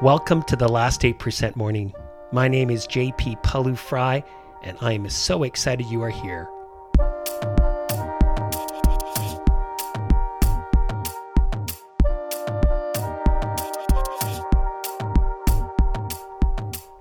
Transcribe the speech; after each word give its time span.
Welcome 0.00 0.42
to 0.44 0.56
the 0.56 0.68
Last 0.68 1.02
8% 1.02 1.56
Morning. 1.56 1.92
My 2.32 2.46
name 2.48 2.70
is 2.70 2.86
JP 2.86 3.42
Pawliw-Fry, 3.42 4.22
and 4.62 4.78
I 4.80 4.92
am 4.92 5.08
so 5.08 5.42
excited 5.42 5.86
you 5.86 6.02
are 6.02 6.10
here. 6.10 6.48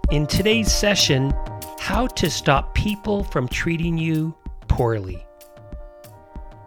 In 0.09 0.25
today's 0.25 0.71
session, 0.71 1.34
how 1.80 2.07
to 2.07 2.30
stop 2.30 2.73
people 2.73 3.23
from 3.23 3.48
treating 3.48 3.98
you 3.98 4.34
poorly. 4.68 5.25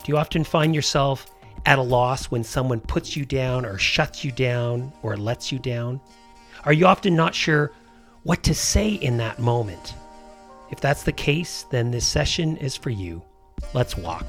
Do 0.03 0.13
you 0.13 0.17
often 0.17 0.45
find 0.45 0.75
yourself 0.75 1.27
at 1.67 1.79
a 1.79 1.83
loss 1.83 2.27
when 2.27 2.45
someone 2.45 2.81
puts 2.81 3.17
you 3.17 3.25
down 3.25 3.65
or 3.65 3.79
shuts 3.79 4.25
you 4.25 4.33
down 4.33 4.93
or 5.03 5.17
lets 5.17 5.53
you 5.53 5.59
down? 5.59 6.01
Are 6.65 6.73
you 6.73 6.87
often 6.87 7.15
not 7.15 7.35
sure 7.35 7.73
what 8.23 8.43
to 8.45 8.55
say 8.55 8.91
in 8.91 9.17
that 9.19 9.39
moment? 9.39 9.95
If 10.71 10.81
that's 10.81 11.03
the 11.03 11.13
case, 11.13 11.65
then 11.71 11.91
this 11.91 12.07
session 12.07 12.57
is 12.59 12.77
for 12.77 12.91
you. 12.91 13.23
Let's 13.75 13.97
walk. 13.97 14.27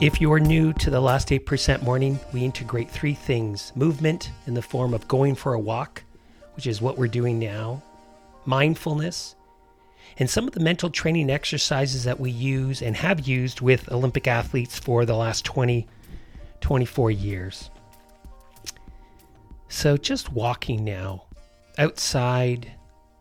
If 0.00 0.20
you're 0.20 0.38
new 0.38 0.72
to 0.74 0.90
the 0.90 1.00
last 1.00 1.30
8% 1.30 1.82
morning, 1.82 2.20
we 2.32 2.44
integrate 2.44 2.88
three 2.88 3.14
things 3.14 3.72
movement 3.74 4.30
in 4.46 4.54
the 4.54 4.62
form 4.62 4.94
of 4.94 5.08
going 5.08 5.34
for 5.34 5.54
a 5.54 5.58
walk, 5.58 6.04
which 6.54 6.68
is 6.68 6.80
what 6.80 6.96
we're 6.96 7.08
doing 7.08 7.40
now, 7.40 7.82
mindfulness, 8.44 9.34
and 10.18 10.30
some 10.30 10.46
of 10.46 10.54
the 10.54 10.60
mental 10.60 10.88
training 10.88 11.30
exercises 11.30 12.04
that 12.04 12.20
we 12.20 12.30
use 12.30 12.80
and 12.80 12.94
have 12.94 13.26
used 13.26 13.60
with 13.60 13.90
Olympic 13.90 14.28
athletes 14.28 14.78
for 14.78 15.04
the 15.04 15.16
last 15.16 15.44
20, 15.44 15.84
24 16.60 17.10
years. 17.10 17.68
So 19.68 19.96
just 19.96 20.30
walking 20.32 20.84
now, 20.84 21.24
outside, 21.76 22.70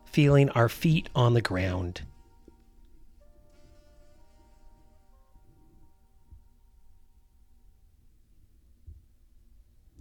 feeling 0.06 0.52
our 0.52 0.70
feet 0.70 1.10
on 1.16 1.34
the 1.34 1.42
ground. 1.42 2.02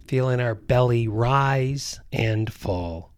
Feeling 0.07 0.39
our 0.39 0.55
belly 0.55 1.07
rise 1.07 1.99
and 2.13 2.51
fall. 2.51 3.11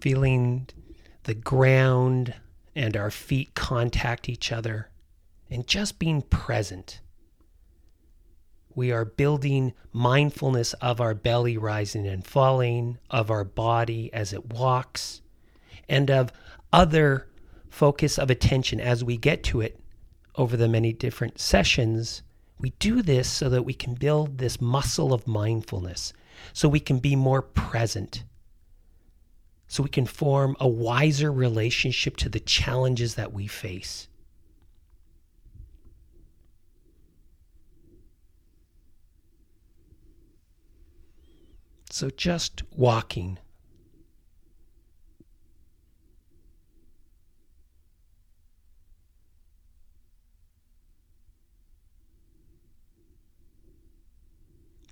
Feeling 0.00 0.68
the 1.24 1.34
ground 1.34 2.34
and 2.74 2.96
our 2.96 3.10
feet 3.10 3.54
contact 3.54 4.28
each 4.28 4.52
other 4.52 4.90
and 5.50 5.66
just 5.66 5.98
being 5.98 6.22
present. 6.22 7.00
We 8.74 8.92
are 8.92 9.04
building 9.04 9.72
mindfulness 9.92 10.74
of 10.74 11.00
our 11.00 11.14
belly 11.14 11.58
rising 11.58 12.06
and 12.06 12.24
falling, 12.24 12.98
of 13.10 13.30
our 13.30 13.44
body 13.44 14.12
as 14.12 14.32
it 14.32 14.52
walks 14.52 15.22
and 15.88 16.10
of 16.10 16.32
other 16.72 17.28
focus 17.68 18.18
of 18.18 18.30
attention 18.30 18.80
as 18.80 19.04
we 19.04 19.16
get 19.16 19.42
to 19.44 19.60
it 19.60 19.78
over 20.34 20.56
the 20.56 20.68
many 20.68 20.92
different 20.92 21.38
sessions. 21.38 22.22
We 22.58 22.70
do 22.78 23.02
this 23.02 23.30
so 23.30 23.48
that 23.50 23.64
we 23.64 23.74
can 23.74 23.94
build 23.94 24.38
this 24.38 24.60
muscle 24.60 25.12
of 25.12 25.26
mindfulness, 25.26 26.12
so 26.52 26.68
we 26.68 26.80
can 26.80 26.98
be 26.98 27.16
more 27.16 27.42
present, 27.42 28.24
so 29.68 29.82
we 29.82 29.88
can 29.88 30.06
form 30.06 30.56
a 30.58 30.68
wiser 30.68 31.30
relationship 31.30 32.16
to 32.18 32.28
the 32.28 32.40
challenges 32.40 33.14
that 33.16 33.32
we 33.32 33.46
face. 33.46 34.08
So, 41.90 42.10
just 42.10 42.62
walking 42.74 43.38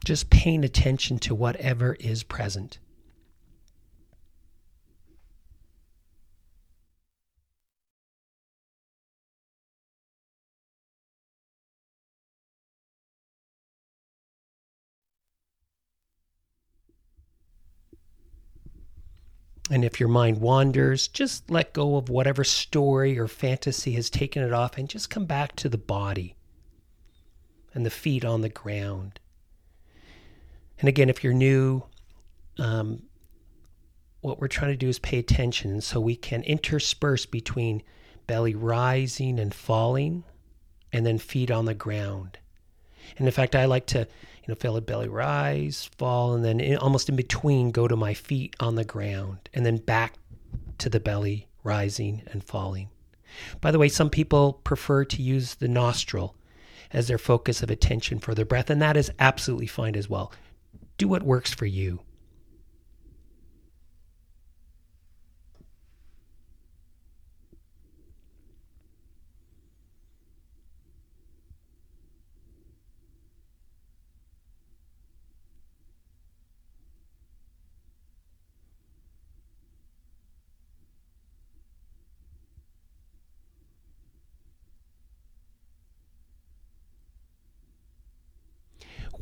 just 0.05 0.31
paying 0.31 0.65
attention 0.65 1.19
to 1.21 1.35
whatever 1.35 1.95
is 1.95 2.23
present. 2.23 2.79
And 19.71 19.83
if 19.85 19.99
your 19.99 20.11
mind 20.11 20.41
wanders, 20.41 21.09
just 21.09 21.51
let 21.51 21.73
go 21.73 21.97
of 21.97 22.11
whatever 22.11 22.45
story 22.45 23.19
or 23.19 23.27
fantasy 23.27 23.93
has 23.93 24.11
taken 24.11 24.43
it 24.43 24.53
off 24.53 24.77
and 24.77 24.89
just 24.89 25.09
come 25.09 25.25
back 25.25 25.57
to 25.57 25.71
the 25.71 25.79
body 25.79 26.37
and 27.73 27.85
the 27.87 27.91
feet 27.91 28.25
on 28.25 28.43
the 28.43 28.51
ground. 28.51 29.21
And 30.85 30.89
again, 30.91 31.09
if 31.09 31.25
you're 31.25 31.33
new, 31.33 31.83
um, 32.59 33.05
what 34.21 34.39
we're 34.39 34.49
trying 34.49 34.73
to 34.73 34.77
do 34.77 34.91
is 34.91 34.99
pay 34.99 35.19
attention 35.19 35.81
so 35.81 35.99
we 35.99 36.15
can 36.15 36.43
intersperse 36.43 37.25
between 37.25 37.83
belly 38.27 38.55
rising 38.55 39.41
and 39.41 39.55
falling 39.55 40.25
and 40.93 41.07
then 41.07 41.17
feet 41.17 41.51
on 41.51 41.65
the 41.65 41.73
ground. 41.73 42.37
And 43.17 43.27
in 43.27 43.33
fact, 43.33 43.57
I 43.57 43.65
like 43.65 43.87
to, 43.87 44.01
you 44.01 44.47
know, 44.47 44.57
feel 44.57 44.77
a 44.77 44.83
belly 44.83 45.09
rise, 45.09 45.89
fall, 45.97 46.35
and 46.35 46.45
then 46.45 46.61
in, 46.61 46.77
almost 46.77 47.09
in 47.09 47.17
between 47.17 47.71
go 47.71 47.89
to 47.89 47.97
my 47.97 48.13
feet 48.13 48.55
on 48.61 48.75
the 48.75 48.85
ground 48.85 49.49
and 49.55 49.65
then 49.65 49.79
back 49.79 50.19
to 50.77 50.91
the 50.91 51.01
belly 51.01 51.49
rising 51.63 52.21
and 52.31 52.45
falling. 52.45 52.91
By 53.63 53.71
the 53.71 53.79
way, 53.79 53.89
some 53.89 54.11
people 54.11 54.53
prefer 54.53 55.07
to 55.07 55.23
use 55.23 55.55
the 55.55 55.67
nostril 55.67 56.37
as 56.93 57.09
their 57.09 57.17
focus 57.17 57.63
of 57.63 57.71
attention 57.71 58.19
for 58.19 58.35
their 58.35 58.45
breath, 58.45 58.69
and 58.69 58.83
that 58.83 58.99
is 58.99 59.11
absolutely 59.19 59.67
fine 59.67 59.97
as 59.97 60.11
well 60.11 60.31
do 60.97 61.09
what 61.09 61.23
works 61.23 61.53
for 61.53 61.67
you. 61.67 62.01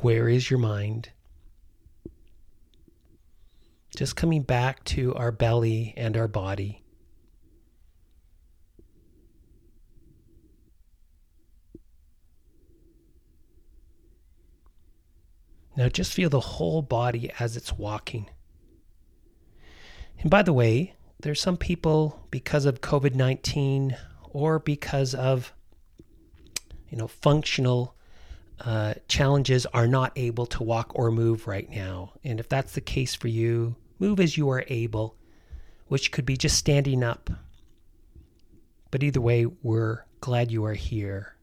Where 0.01 0.29
is 0.29 0.51
your 0.51 0.59
mind? 0.59 1.11
Just 4.03 4.17
coming 4.17 4.43
back 4.43 4.83
to 4.87 5.15
our 5.15 5.31
belly 5.31 5.95
and 5.97 6.17
our 6.17 6.27
body. 6.27 6.83
Now 15.77 15.89
just 15.89 16.13
feel 16.13 16.29
the 16.31 16.41
whole 16.41 16.83
body 16.83 17.31
as 17.39 17.57
it's 17.57 17.75
walking. 17.75 18.29
And 20.19 20.29
by 20.29 20.43
the 20.43 20.53
way, 20.53 20.97
there's 21.21 21.41
some 21.41 21.57
people 21.57 22.27
because 22.33 22.65
of 22.65 22.81
COVID 22.81 23.15
19 23.15 23.97
or 24.31 24.59
because 24.59 25.15
of 25.15 25.53
you 26.89 26.99
know 26.99 27.07
functional 27.07 27.95
uh, 28.59 28.95
challenges 29.07 29.65
are 29.67 29.87
not 29.87 30.11
able 30.17 30.47
to 30.47 30.65
walk 30.65 30.91
or 30.97 31.13
move 31.13 31.47
right 31.47 31.71
now. 31.71 32.15
And 32.25 32.41
if 32.41 32.49
that's 32.49 32.73
the 32.73 32.81
case 32.81 33.15
for 33.15 33.29
you, 33.29 33.77
Move 34.03 34.19
as 34.19 34.37
you 34.37 34.51
are 34.51 34.65
able, 34.67 35.15
which 35.87 36.11
could 36.11 36.27
be 36.27 36.37
just 36.37 36.59
standing 36.59 37.05
up. 37.05 37.31
But 38.91 39.05
either 39.05 39.21
way, 39.21 39.47
we're 39.47 40.01
glad 40.21 40.51
you 40.51 40.65
are 40.65 40.75
here. 40.75 41.37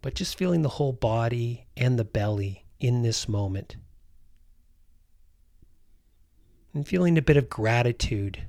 But 0.00 0.14
just 0.14 0.38
feeling 0.38 0.62
the 0.62 0.70
whole 0.70 0.94
body 0.94 1.66
and 1.76 1.98
the 1.98 2.04
belly 2.04 2.64
in 2.80 3.02
this 3.02 3.28
moment. 3.28 3.76
And 6.72 6.88
feeling 6.88 7.18
a 7.18 7.22
bit 7.22 7.36
of 7.36 7.50
gratitude 7.50 8.44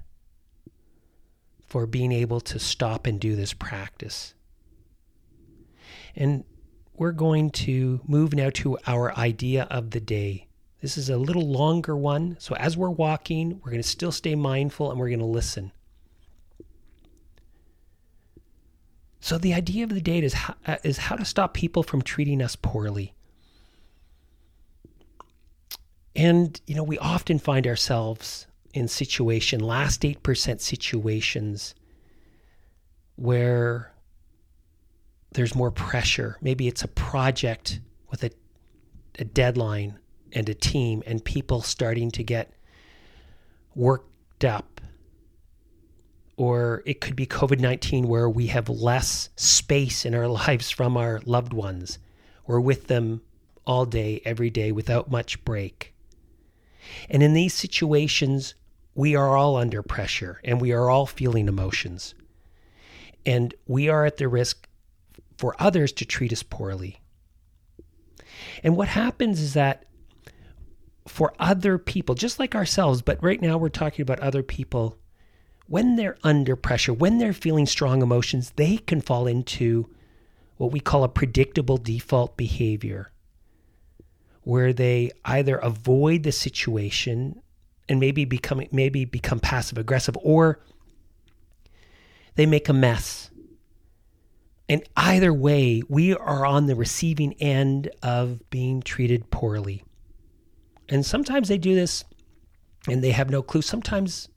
for 1.68 1.86
being 1.86 2.13
able 2.13 2.40
to 2.40 2.60
stop 2.60 3.07
and 3.07 3.19
do 3.19 3.36
this 3.36 3.51
practice. 3.51 4.36
And 6.16 6.46
we're 6.94 7.12
going 7.12 7.50
to 7.68 8.00
move 8.07 8.34
now 8.34 8.51
to 8.51 8.78
our 8.88 9.13
idea 9.18 9.63
of 9.69 9.92
the 9.92 10.00
day. 10.00 10.46
This 10.81 10.98
is 10.98 11.10
a 11.10 11.18
little 11.18 11.48
longer 11.48 11.96
one. 11.96 12.38
So 12.40 12.56
as 12.56 12.78
we're 12.78 12.90
walking, 12.90 13.60
we're 13.60 13.72
going 13.72 13.81
to 13.81 13.88
still 13.88 14.12
stay 14.12 14.36
mindful 14.36 14.92
and 14.92 15.00
we're 15.00 15.10
going 15.10 15.20
to 15.20 15.26
listen. 15.26 15.72
So 19.20 19.38
the 19.38 19.54
idea 19.54 19.84
of 19.84 19.90
the 19.90 20.02
day 20.02 20.20
is 20.20 20.34
how, 20.34 20.56
uh, 20.66 20.78
is 20.84 20.98
how 20.98 21.16
to 21.16 21.26
stop 21.26 21.54
people 21.54 21.84
from 21.84 22.02
treating 22.02 22.42
us 22.42 22.56
poorly. 22.56 23.14
And 26.16 26.60
you 26.66 26.76
know, 26.76 26.84
we 26.84 26.98
often 26.98 27.40
find 27.40 27.68
ourselves 27.68 28.48
in 28.74 28.88
situation 28.88 29.60
last 29.60 30.02
8% 30.02 30.62
situations 30.62 31.75
where 33.16 33.92
there's 35.34 35.56
more 35.56 35.72
pressure. 35.72 36.38
Maybe 36.42 36.68
it's 36.68 36.84
a 36.84 36.88
project 36.88 37.82
with 38.10 38.24
a, 38.24 38.32
a 39.18 39.25
deadline 39.25 40.00
and 40.34 40.48
a 40.50 40.54
team 40.54 41.04
and 41.06 41.24
people 41.24 41.62
starting 41.62 42.12
to 42.12 42.24
get 42.24 42.54
worked 43.76 44.46
up. 44.46 44.81
Or 46.38 46.84
it 46.86 47.02
could 47.02 47.16
be 47.16 47.26
COVID 47.26 47.60
19 47.60 48.08
where 48.08 48.30
we 48.30 48.48
have 48.48 48.70
less 48.70 49.30
space 49.36 50.06
in 50.06 50.16
our 50.16 50.28
lives 50.48 50.70
from 50.70 50.98
our 50.98 51.22
loved 51.26 51.54
ones. 51.54 52.00
We're 52.48 52.60
with 52.60 52.88
them 52.88 53.22
all 53.66 53.86
day, 53.86 54.22
every 54.26 54.50
day, 54.50 54.72
without 54.72 55.12
much 55.12 55.44
break. 55.46 55.94
And 57.10 57.22
in 57.22 57.34
these 57.34 57.54
situations, 57.54 58.56
we 58.96 59.16
are 59.16 59.38
all 59.38 59.56
under 59.56 59.84
pressure 59.84 60.42
and 60.44 60.60
we 60.60 60.72
are 60.72 60.90
all 60.90 61.06
feeling 61.06 61.48
emotions. 61.48 62.16
And 63.25 63.54
we 63.68 63.90
are 63.90 64.06
at 64.06 64.18
the 64.18 64.28
risk 64.28 64.68
for 65.38 65.56
others 65.60 65.92
to 65.94 66.06
treat 66.06 66.34
us 66.34 66.44
poorly. 66.44 67.00
And 68.64 68.75
what 68.75 68.90
happens 68.90 69.40
is 69.40 69.54
that 69.54 69.86
for 71.10 71.34
other 71.40 71.78
people, 71.78 72.16
just 72.16 72.40
like 72.40 72.56
ourselves, 72.56 73.02
but 73.02 73.22
right 73.24 73.42
now 73.42 73.58
we're 73.58 73.70
talking 73.70 74.04
about 74.04 74.20
other 74.20 74.44
people, 74.44 74.98
when 75.68 75.96
they're 75.96 76.18
under 76.24 76.56
pressure, 76.56 76.94
when 76.94 77.18
they're 77.18 77.34
feeling 77.34 77.66
strong 77.66 78.02
emotions, 78.02 78.54
they 78.56 78.78
can 78.78 79.02
fall 79.02 79.28
into 79.28 79.90
what 80.58 80.72
we 80.72 80.80
call 80.80 81.04
a 81.04 81.10
predictable 81.10 81.78
default 81.78 82.38
behavior, 82.38 83.12
where 84.44 84.72
they 84.72 85.12
either 85.26 85.58
avoid 85.58 86.24
the 86.24 86.32
situation 86.32 87.42
and 87.88 88.00
maybe 88.00 88.24
become 88.24 88.62
maybe 88.72 89.04
become 89.04 89.40
passive 89.40 89.78
aggressive, 89.78 90.18
or 90.22 90.60
they 92.36 92.46
make 92.46 92.70
a 92.70 92.74
mess. 92.74 93.32
And 94.68 94.84
either 94.96 95.34
way, 95.34 95.82
we 95.90 96.14
are 96.14 96.46
on 96.46 96.68
the 96.68 96.76
receiving 96.76 97.34
end 97.34 97.90
of 98.04 98.48
being 98.52 98.84
treated 98.84 99.32
poorly. 99.32 99.84
And 100.89 101.06
sometimes 101.06 101.47
they 101.47 101.57
do 101.57 101.75
this 101.75 102.03
and 102.88 103.03
they 103.03 103.12
have 103.12 103.30
no 103.30 103.41
clue. 103.41 103.62
Sometimes, 103.62 104.30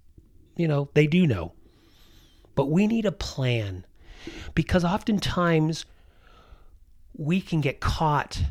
you 0.57 0.69
know, 0.69 0.91
they 0.95 1.07
do 1.07 1.27
know. 1.27 1.55
But 2.55 2.71
we 2.71 2.87
need 2.87 3.07
a 3.07 3.13
plan 3.13 3.87
because 4.55 4.85
oftentimes 4.85 5.87
we 7.17 7.41
can 7.41 7.61
get 7.61 7.81
caught 7.81 8.43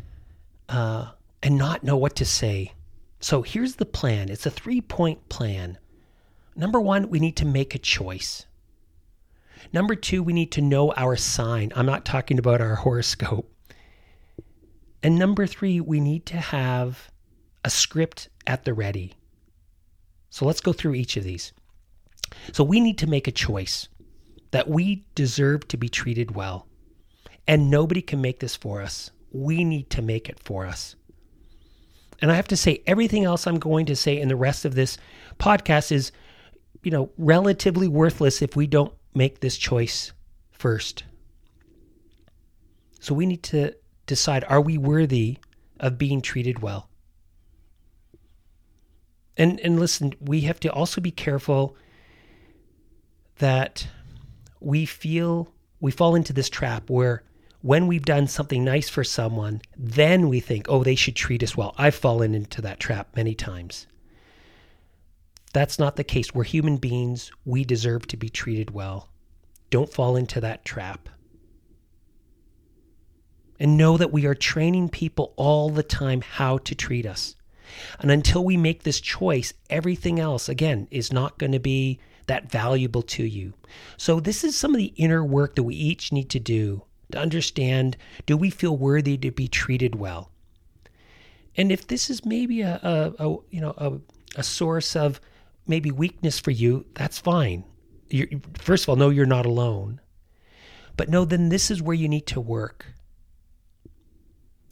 uh, 0.70 1.12
and 1.44 1.58
not 1.58 1.84
know 1.84 1.98
what 1.98 2.16
to 2.18 2.26
say. 2.26 2.74
So 3.20 3.44
here's 3.44 3.76
the 3.76 3.86
plan 3.86 4.30
it's 4.30 4.46
a 4.46 4.52
three 4.52 4.82
point 4.82 5.30
plan. 5.30 5.78
Number 6.56 6.82
one, 6.82 7.10
we 7.10 7.20
need 7.20 7.38
to 7.38 7.46
make 7.46 7.76
a 7.76 7.80
choice. 7.80 8.46
Number 9.72 9.96
two, 9.96 10.24
we 10.24 10.34
need 10.34 10.52
to 10.54 10.62
know 10.62 10.92
our 10.94 11.16
sign. 11.16 11.72
I'm 11.76 11.86
not 11.86 12.04
talking 12.04 12.40
about 12.40 12.62
our 12.62 12.76
horoscope. 12.76 13.48
And 15.04 15.18
number 15.18 15.48
three, 15.48 15.80
we 15.80 16.00
need 16.00 16.26
to 16.28 16.38
have 16.38 17.11
a 17.64 17.70
script 17.70 18.30
at 18.48 18.66
the 18.66 18.74
ready. 18.74 19.14
So 20.30 20.46
let's 20.46 20.62
go 20.62 20.74
through 20.74 20.96
each 20.96 21.18
of 21.18 21.24
these. 21.24 21.54
So 22.54 22.64
we 22.64 22.80
need 22.80 22.98
to 23.00 23.08
make 23.08 23.28
a 23.28 23.32
choice 23.32 23.88
that 24.52 24.70
we 24.70 25.06
deserve 25.16 25.68
to 25.70 25.78
be 25.78 25.90
treated 25.90 26.36
well. 26.36 26.68
And 27.48 27.70
nobody 27.70 28.02
can 28.02 28.22
make 28.22 28.40
this 28.40 28.56
for 28.56 28.82
us. 28.82 29.12
We 29.32 29.64
need 29.64 29.90
to 29.92 30.02
make 30.02 30.30
it 30.30 30.40
for 30.40 30.66
us. 30.66 30.96
And 32.22 32.32
I 32.32 32.36
have 32.36 32.48
to 32.50 32.58
say, 32.58 32.84
everything 32.86 33.26
else 33.26 33.48
I'm 33.48 33.60
going 33.60 33.88
to 33.88 33.96
say 33.96 34.20
in 34.20 34.28
the 34.28 34.36
rest 34.36 34.64
of 34.64 34.76
this 34.76 34.98
podcast 35.40 35.92
is, 35.92 36.12
you 36.84 36.92
know, 36.92 37.10
relatively 37.18 37.88
worthless 37.88 38.42
if 38.42 38.56
we 38.56 38.68
don't 38.68 38.94
make 39.16 39.40
this 39.40 39.58
choice 39.58 40.12
first. 40.52 41.04
So 43.00 43.16
we 43.16 43.26
need 43.26 43.42
to 43.44 43.76
decide 44.06 44.44
are 44.44 44.62
we 44.62 44.78
worthy 44.78 45.40
of 45.80 45.98
being 45.98 46.22
treated 46.22 46.60
well? 46.60 46.91
And 49.42 49.60
and 49.62 49.80
listen, 49.80 50.14
we 50.22 50.42
have 50.42 50.60
to 50.60 50.72
also 50.72 51.02
be 51.02 51.10
careful 51.10 51.76
that 53.40 53.88
we 54.60 54.86
feel 54.86 55.52
we 55.80 55.90
fall 55.90 56.14
into 56.14 56.32
this 56.32 56.48
trap 56.48 56.92
where 56.92 57.24
when 57.64 57.88
we've 57.88 58.06
done 58.06 58.28
something 58.28 58.64
nice 58.64 58.88
for 58.88 59.04
someone, 59.04 59.64
then 59.76 60.30
we 60.30 60.42
think, 60.42 60.68
"Oh, 60.70 60.84
they 60.84 60.94
should 60.94 61.16
treat 61.16 61.42
us 61.42 61.58
well." 61.58 61.74
I've 61.76 61.96
fallen 61.96 62.36
into 62.36 62.62
that 62.62 62.80
trap 62.80 63.16
many 63.16 63.34
times. 63.34 63.88
That's 65.54 65.80
not 65.80 65.96
the 65.96 66.04
case. 66.04 66.36
We're 66.36 66.44
human 66.44 66.78
beings. 66.78 67.32
We 67.44 67.64
deserve 67.64 68.06
to 68.10 68.18
be 68.18 68.30
treated 68.30 68.70
well. 68.70 69.10
Don't 69.72 69.92
fall 69.92 70.16
into 70.16 70.40
that 70.42 70.66
trap. 70.66 71.10
And 73.60 73.76
know 73.76 73.98
that 73.98 74.14
we 74.14 74.28
are 74.28 74.36
training 74.36 74.90
people 74.90 75.34
all 75.36 75.72
the 75.72 75.82
time 75.82 76.22
how 76.22 76.60
to 76.60 76.76
treat 76.76 77.08
us. 77.08 77.36
And 78.00 78.12
until 78.12 78.44
we 78.44 78.58
make 78.58 78.84
this 78.84 79.00
choice, 79.00 79.54
everything 79.70 80.20
else, 80.20 80.50
again, 80.50 80.88
is 80.92 81.14
not 81.14 81.38
going 81.38 81.52
to 81.52 81.60
be 81.60 82.00
that 82.28 82.52
valuable 82.52 83.02
to 83.02 83.24
you. 83.24 83.54
So, 83.98 84.20
this 84.20 84.44
is 84.44 84.56
some 84.56 84.74
of 84.74 84.78
the 84.78 84.94
inner 84.96 85.24
work 85.24 85.56
that 85.56 85.64
we 85.64 85.76
each 85.76 86.12
need 86.12 86.30
to 86.30 86.40
do 86.40 86.84
to 87.12 87.18
understand 87.18 87.98
do 88.26 88.38
we 88.38 88.50
feel 88.50 88.78
worthy 88.78 89.18
to 89.18 89.32
be 89.32 89.48
treated 89.48 89.96
well? 89.96 90.32
And 91.58 91.72
if 91.72 91.88
this 91.88 92.10
is 92.10 92.26
maybe 92.26 92.62
a, 92.62 92.80
a, 92.82 93.28
a 93.28 93.38
you 93.50 93.62
know 93.62 93.74
a, 93.78 93.94
a 94.38 94.44
source 94.44 94.96
of 94.96 95.20
maybe 95.68 95.92
weakness 95.92 96.40
for 96.40 96.52
you, 96.52 96.86
that's 96.94 97.20
fine. 97.20 97.64
You're, 98.10 98.28
first 98.58 98.86
of 98.86 98.90
all, 98.90 98.96
know 98.96 99.10
you're 99.10 99.26
not 99.26 99.46
alone. 99.46 100.00
But 100.98 101.10
no, 101.10 101.26
then 101.26 101.50
this 101.50 101.72
is 101.72 101.82
where 101.82 101.96
you 101.96 102.10
need 102.10 102.28
to 102.28 102.42
work. 102.42 102.88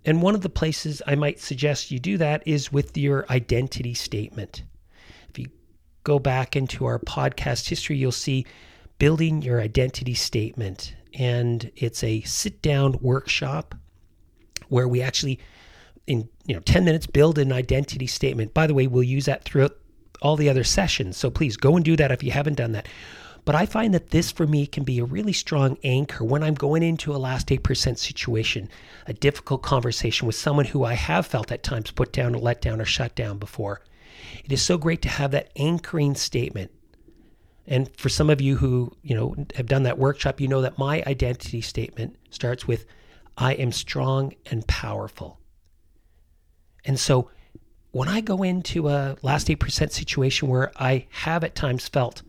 And 0.06 0.22
one 0.22 0.36
of 0.36 0.42
the 0.42 0.50
places 0.50 1.02
I 1.06 1.16
might 1.16 1.40
suggest 1.40 1.92
you 1.92 2.00
do 2.00 2.18
that 2.18 2.44
is 2.46 2.72
with 2.72 2.98
your 2.98 3.26
identity 3.30 3.94
statement. 3.94 4.64
If 5.30 5.40
you 5.40 5.48
go 6.04 6.20
back 6.20 6.56
into 6.56 6.86
our 6.86 7.00
podcast 7.00 7.68
history, 7.68 7.98
you'll 7.98 8.12
see 8.12 8.46
building 8.98 9.42
your 9.42 9.62
identity 9.62 10.14
statement. 10.14 10.96
And 11.14 11.72
it's 11.76 12.04
a 12.04 12.22
sit 12.22 12.62
down 12.62 12.98
workshop 13.02 13.76
where 14.70 14.88
we 14.88 15.02
actually, 15.02 15.40
in 16.08 16.30
you 16.46 16.56
know, 16.56 16.62
10 16.62 16.86
minutes, 16.86 17.08
build 17.08 17.38
an 17.38 17.52
identity 17.52 18.08
statement. 18.08 18.54
By 18.54 18.68
the 18.68 18.74
way, 18.74 18.88
we'll 18.88 19.04
use 19.04 19.26
that 19.26 19.44
throughout 19.44 19.76
all 20.22 20.36
the 20.36 20.50
other 20.50 20.64
sessions. 20.64 21.18
So 21.18 21.30
please 21.30 21.58
go 21.58 21.76
and 21.76 21.84
do 21.84 21.96
that 21.96 22.12
if 22.12 22.24
you 22.24 22.32
haven't 22.32 22.56
done 22.56 22.74
that. 22.74 22.88
But 23.46 23.56
I 23.56 23.66
find 23.66 23.94
that 23.94 24.12
this 24.12 24.32
for 24.32 24.46
me 24.46 24.68
can 24.68 24.84
be 24.84 25.00
a 25.00 25.06
really 25.06 25.34
strong 25.34 25.78
anchor 25.84 26.24
when 26.24 26.44
I'm 26.44 26.54
going 26.54 26.84
into 26.84 27.16
a 27.16 27.18
last 27.18 27.48
8% 27.48 27.98
situation, 27.98 28.70
a 29.08 29.14
difficult 29.14 29.64
conversation 29.64 30.28
with 30.28 30.36
someone 30.36 30.66
who 30.66 30.84
I 30.84 30.94
have 30.94 31.26
felt 31.26 31.52
at 31.52 31.64
times 31.64 31.92
put 31.92 32.12
down 32.12 32.36
or 32.36 32.40
let 32.40 32.62
down 32.62 32.82
or 32.82 32.86
shut 32.86 33.16
down 33.16 33.38
before. 33.38 33.82
It 34.44 34.52
is 34.52 34.62
so 34.62 34.78
great 34.78 35.02
to 35.04 35.10
have 35.10 35.32
that 35.32 35.52
anchoring 35.56 36.16
statement. 36.16 36.72
And 37.66 37.96
for 37.96 38.10
some 38.10 38.30
of 38.30 38.42
you 38.42 38.58
who, 38.58 38.92
you 39.04 39.16
know, 39.16 39.36
have 39.56 39.68
done 39.68 39.84
that 39.84 39.98
workshop, 39.98 40.42
you 40.42 40.48
know 40.48 40.62
that 40.62 40.78
my 40.78 41.04
identity 41.06 41.62
statement 41.62 42.18
starts 42.30 42.68
with 42.68 42.86
I 43.38 43.54
am 43.54 43.72
strong 43.72 44.34
and 44.52 44.68
powerful. 44.68 45.40
And 46.84 47.00
so 47.00 47.30
when 47.92 48.10
I 48.10 48.22
go 48.22 48.44
into 48.44 48.90
a 48.90 49.16
last 49.22 49.48
8% 49.48 49.92
situation 49.92 50.48
where 50.50 50.72
I 50.76 51.08
have 51.10 51.44
at 51.44 51.56
times 51.56 51.88
felt 51.88 52.22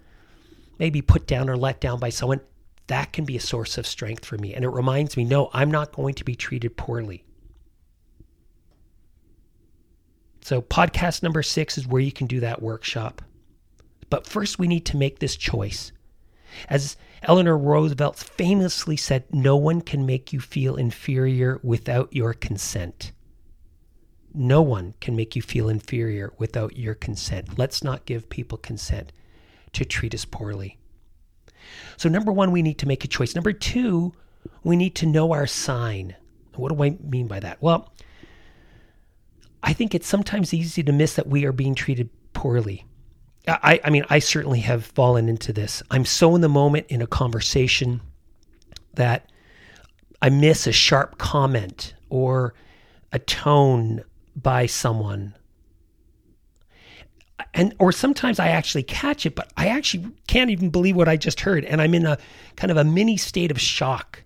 maybe 0.80 1.02
put 1.02 1.26
down 1.26 1.50
or 1.50 1.56
let 1.58 1.78
down 1.78 2.00
by 2.00 2.08
someone, 2.08 2.40
that 2.86 3.12
can 3.12 3.24
be 3.24 3.36
a 3.36 3.40
source 3.40 3.78
of 3.78 3.86
strength 3.86 4.24
for 4.24 4.38
me. 4.38 4.54
And 4.54 4.64
it 4.64 4.70
reminds 4.70 5.16
me 5.16 5.24
no, 5.24 5.50
I'm 5.52 5.70
not 5.70 5.92
going 5.92 6.14
to 6.14 6.24
be 6.24 6.34
treated 6.34 6.76
poorly. 6.76 7.22
So, 10.40 10.62
podcast 10.62 11.22
number 11.22 11.42
six 11.42 11.76
is 11.76 11.86
where 11.86 12.00
you 12.00 12.10
can 12.10 12.26
do 12.26 12.40
that 12.40 12.62
workshop. 12.62 13.22
But 14.08 14.26
first, 14.26 14.58
we 14.58 14.66
need 14.66 14.86
to 14.86 14.96
make 14.96 15.20
this 15.20 15.36
choice. 15.36 15.92
As 16.68 16.96
Eleanor 17.22 17.56
Roosevelt 17.56 18.16
famously 18.18 18.96
said, 18.96 19.24
no 19.30 19.56
one 19.56 19.82
can 19.82 20.04
make 20.06 20.32
you 20.32 20.40
feel 20.40 20.74
inferior 20.74 21.60
without 21.62 22.12
your 22.12 22.32
consent. 22.32 23.12
No 24.34 24.62
one 24.62 24.94
can 25.00 25.14
make 25.14 25.36
you 25.36 25.42
feel 25.42 25.68
inferior 25.68 26.32
without 26.38 26.76
your 26.76 26.94
consent. 26.94 27.58
Let's 27.58 27.84
not 27.84 28.06
give 28.06 28.30
people 28.30 28.58
consent 28.58 29.12
to 29.72 29.84
treat 29.84 30.14
us 30.14 30.24
poorly. 30.24 30.78
So, 31.96 32.08
number 32.08 32.32
one, 32.32 32.50
we 32.50 32.62
need 32.62 32.78
to 32.78 32.88
make 32.88 33.04
a 33.04 33.08
choice. 33.08 33.34
Number 33.34 33.52
two, 33.52 34.12
we 34.64 34.76
need 34.76 34.94
to 34.96 35.06
know 35.06 35.32
our 35.32 35.46
sign. 35.46 36.16
What 36.56 36.70
do 36.70 36.82
I 36.82 36.96
mean 37.02 37.26
by 37.26 37.40
that? 37.40 37.62
Well, 37.62 37.92
I 39.62 39.72
think 39.72 39.94
it's 39.94 40.06
sometimes 40.06 40.54
easy 40.54 40.82
to 40.82 40.92
miss 40.92 41.14
that 41.14 41.26
we 41.26 41.44
are 41.44 41.52
being 41.52 41.74
treated 41.74 42.10
poorly. 42.32 42.84
I, 43.46 43.80
I 43.84 43.90
mean, 43.90 44.04
I 44.08 44.18
certainly 44.18 44.60
have 44.60 44.84
fallen 44.84 45.28
into 45.28 45.52
this. 45.52 45.82
I'm 45.90 46.04
so 46.04 46.34
in 46.34 46.40
the 46.40 46.48
moment 46.48 46.86
in 46.88 47.02
a 47.02 47.06
conversation 47.06 48.00
that 48.94 49.30
I 50.22 50.28
miss 50.28 50.66
a 50.66 50.72
sharp 50.72 51.18
comment 51.18 51.94
or 52.10 52.54
a 53.12 53.18
tone 53.18 54.04
by 54.36 54.66
someone. 54.66 55.34
And 57.52 57.74
or 57.78 57.90
sometimes 57.92 58.38
I 58.38 58.48
actually 58.48 58.84
catch 58.84 59.26
it, 59.26 59.34
but 59.34 59.52
I 59.56 59.68
actually 59.68 60.08
can't 60.26 60.50
even 60.50 60.70
believe 60.70 60.96
what 60.96 61.08
I 61.08 61.16
just 61.16 61.40
heard. 61.40 61.64
And 61.64 61.80
I'm 61.80 61.94
in 61.94 62.06
a 62.06 62.18
kind 62.56 62.70
of 62.70 62.76
a 62.76 62.84
mini 62.84 63.16
state 63.16 63.50
of 63.50 63.60
shock. 63.60 64.22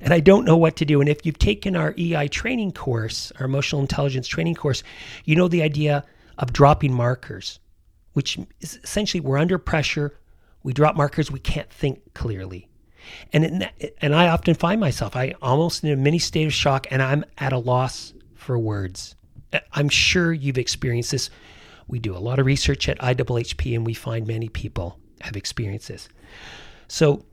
And 0.00 0.14
I 0.14 0.20
don't 0.20 0.44
know 0.44 0.56
what 0.56 0.76
to 0.76 0.84
do. 0.84 1.00
And 1.00 1.08
if 1.08 1.26
you've 1.26 1.40
taken 1.40 1.74
our 1.74 1.92
EI 1.98 2.28
training 2.28 2.72
course, 2.72 3.32
our 3.40 3.46
emotional 3.46 3.80
intelligence 3.80 4.28
training 4.28 4.54
course, 4.54 4.84
you 5.24 5.34
know 5.34 5.48
the 5.48 5.62
idea 5.62 6.04
of 6.38 6.52
dropping 6.52 6.94
markers 6.94 7.58
which 8.18 8.36
is 8.60 8.80
essentially 8.82 9.20
we're 9.20 9.38
under 9.38 9.58
pressure. 9.58 10.18
We 10.64 10.72
drop 10.72 10.96
markers. 10.96 11.30
We 11.30 11.38
can't 11.38 11.70
think 11.70 12.14
clearly. 12.14 12.68
And 13.32 13.70
and 14.00 14.12
I 14.12 14.26
often 14.26 14.54
find 14.54 14.80
myself 14.80 15.14
I 15.14 15.34
almost 15.40 15.84
in 15.84 15.92
a 15.92 15.96
mini 15.96 16.18
state 16.18 16.48
of 16.48 16.52
shock, 16.52 16.88
and 16.90 17.00
I'm 17.00 17.24
at 17.38 17.52
a 17.52 17.58
loss 17.58 18.12
for 18.34 18.58
words. 18.58 19.14
I'm 19.72 19.88
sure 19.88 20.32
you've 20.32 20.58
experienced 20.58 21.12
this. 21.12 21.30
We 21.88 21.98
do 21.98 22.16
a 22.16 22.18
lot 22.18 22.38
of 22.38 22.46
research 22.46 22.88
at 22.88 22.98
IWHP, 22.98 23.74
and 23.74 23.86
we 23.86 23.94
find 23.94 24.26
many 24.26 24.48
people 24.48 24.98
have 25.22 25.36
experienced 25.36 25.88
this. 25.88 26.08
So, 26.86 27.24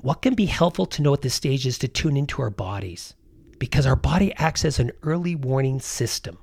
what 0.00 0.22
can 0.22 0.34
be 0.34 0.46
helpful 0.46 0.86
to 0.86 1.02
know 1.02 1.12
at 1.12 1.22
this 1.22 1.34
stage 1.34 1.66
is 1.66 1.78
to 1.78 1.88
tune 1.88 2.16
into 2.16 2.40
our 2.40 2.50
bodies, 2.50 3.14
because 3.58 3.86
our 3.86 3.96
body 3.96 4.32
acts 4.36 4.64
as 4.64 4.78
an 4.78 4.92
early 5.02 5.34
warning 5.34 5.80
system 5.80 6.38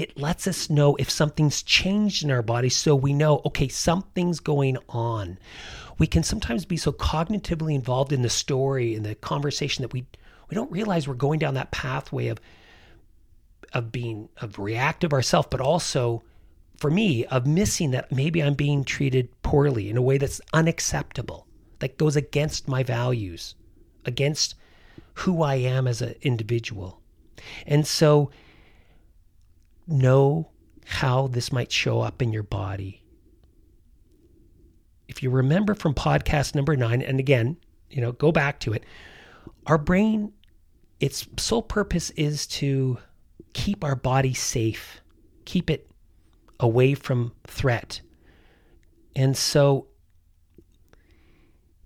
it 0.00 0.18
lets 0.18 0.46
us 0.46 0.70
know 0.70 0.96
if 0.96 1.10
something's 1.10 1.62
changed 1.62 2.24
in 2.24 2.30
our 2.30 2.40
body 2.40 2.70
so 2.70 2.96
we 2.96 3.12
know, 3.12 3.42
okay, 3.44 3.68
something's 3.68 4.40
going 4.40 4.78
on. 4.88 5.38
We 5.98 6.06
can 6.06 6.22
sometimes 6.22 6.64
be 6.64 6.78
so 6.78 6.90
cognitively 6.90 7.74
involved 7.74 8.10
in 8.10 8.22
the 8.22 8.30
story 8.30 8.94
and 8.94 9.04
the 9.04 9.14
conversation 9.14 9.82
that 9.82 9.92
we 9.92 10.06
we 10.48 10.54
don't 10.54 10.72
realize 10.72 11.06
we're 11.06 11.14
going 11.14 11.38
down 11.38 11.54
that 11.54 11.70
pathway 11.70 12.28
of 12.28 12.40
of 13.72 13.92
being 13.92 14.28
of 14.38 14.58
reactive 14.58 15.12
ourselves, 15.12 15.48
but 15.50 15.60
also 15.60 16.22
for 16.76 16.90
me 16.90 17.24
of 17.26 17.46
missing 17.46 17.90
that 17.90 18.10
maybe 18.10 18.42
I'm 18.42 18.54
being 18.54 18.84
treated 18.84 19.28
poorly 19.42 19.90
in 19.90 19.96
a 19.96 20.02
way 20.02 20.18
that's 20.18 20.40
unacceptable, 20.52 21.46
that 21.78 21.98
goes 21.98 22.16
against 22.16 22.68
my 22.68 22.82
values, 22.82 23.54
against 24.04 24.54
who 25.14 25.42
I 25.42 25.56
am 25.56 25.86
as 25.86 26.00
an 26.00 26.14
individual. 26.22 27.00
And 27.66 27.86
so 27.86 28.30
know 29.86 30.50
how 30.86 31.26
this 31.28 31.52
might 31.52 31.70
show 31.70 32.00
up 32.00 32.22
in 32.22 32.32
your 32.32 32.42
body. 32.42 33.02
If 35.08 35.22
you 35.22 35.30
remember 35.30 35.74
from 35.74 35.94
podcast 35.94 36.54
number 36.54 36.76
nine, 36.76 37.02
and 37.02 37.20
again, 37.20 37.56
you 37.90 38.00
know, 38.00 38.12
go 38.12 38.32
back 38.32 38.60
to 38.60 38.72
it, 38.72 38.84
our 39.66 39.78
brain, 39.78 40.32
its 41.00 41.26
sole 41.36 41.62
purpose 41.62 42.10
is 42.10 42.46
to 42.46 42.98
keep 43.52 43.84
our 43.84 43.96
body 43.96 44.34
safe, 44.34 45.00
keep 45.44 45.70
it 45.70 45.90
away 46.58 46.94
from 46.94 47.32
threat. 47.46 48.00
And 49.16 49.36
so 49.36 49.86